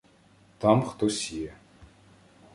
[0.59, 1.53] Там хтось є.